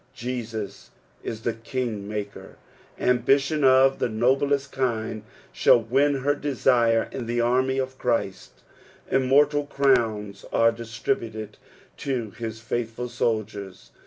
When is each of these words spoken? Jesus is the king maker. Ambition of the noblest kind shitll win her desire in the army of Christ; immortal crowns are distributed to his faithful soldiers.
Jesus 0.15 0.89
is 1.21 1.41
the 1.41 1.53
king 1.53 2.07
maker. 2.07 2.55
Ambition 2.99 3.63
of 3.63 3.99
the 3.99 4.09
noblest 4.09 4.71
kind 4.71 5.21
shitll 5.53 5.87
win 5.87 6.21
her 6.21 6.33
desire 6.33 7.07
in 7.11 7.27
the 7.27 7.39
army 7.39 7.77
of 7.77 7.99
Christ; 7.99 8.63
immortal 9.11 9.67
crowns 9.67 10.43
are 10.51 10.71
distributed 10.71 11.57
to 11.97 12.31
his 12.31 12.59
faithful 12.61 13.09
soldiers. 13.09 13.91